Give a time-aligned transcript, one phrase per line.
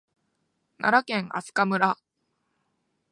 [0.79, 1.97] 奈良県明日香村